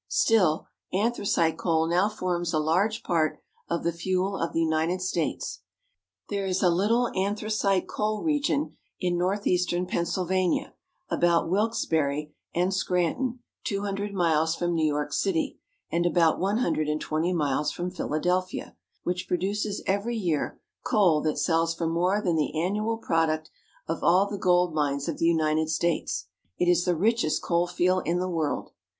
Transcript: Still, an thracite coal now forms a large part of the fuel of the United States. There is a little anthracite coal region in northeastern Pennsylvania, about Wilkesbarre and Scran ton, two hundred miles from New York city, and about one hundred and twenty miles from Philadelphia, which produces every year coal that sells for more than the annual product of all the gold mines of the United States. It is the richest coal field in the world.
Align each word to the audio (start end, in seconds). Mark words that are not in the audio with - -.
Still, 0.07 0.65
an 0.91 1.13
thracite 1.13 1.57
coal 1.59 1.87
now 1.87 2.09
forms 2.09 2.53
a 2.55 2.57
large 2.57 3.03
part 3.03 3.39
of 3.69 3.83
the 3.83 3.91
fuel 3.91 4.35
of 4.35 4.51
the 4.51 4.59
United 4.59 4.99
States. 4.99 5.61
There 6.27 6.47
is 6.47 6.63
a 6.63 6.71
little 6.71 7.09
anthracite 7.15 7.87
coal 7.87 8.23
region 8.23 8.77
in 8.99 9.15
northeastern 9.15 9.85
Pennsylvania, 9.85 10.73
about 11.11 11.51
Wilkesbarre 11.51 12.31
and 12.55 12.73
Scran 12.73 13.13
ton, 13.13 13.39
two 13.63 13.83
hundred 13.83 14.11
miles 14.15 14.55
from 14.55 14.73
New 14.73 14.87
York 14.87 15.13
city, 15.13 15.59
and 15.91 16.03
about 16.07 16.39
one 16.39 16.57
hundred 16.57 16.87
and 16.89 16.99
twenty 16.99 17.31
miles 17.31 17.71
from 17.71 17.91
Philadelphia, 17.91 18.75
which 19.03 19.27
produces 19.27 19.83
every 19.85 20.15
year 20.17 20.59
coal 20.83 21.21
that 21.21 21.37
sells 21.37 21.75
for 21.75 21.85
more 21.85 22.21
than 22.23 22.37
the 22.37 22.59
annual 22.59 22.97
product 22.97 23.51
of 23.87 24.01
all 24.03 24.25
the 24.27 24.39
gold 24.39 24.73
mines 24.73 25.07
of 25.07 25.19
the 25.19 25.25
United 25.27 25.69
States. 25.69 26.25
It 26.57 26.67
is 26.67 26.85
the 26.85 26.95
richest 26.95 27.43
coal 27.43 27.67
field 27.67 28.01
in 28.07 28.17
the 28.17 28.27
world. 28.27 28.71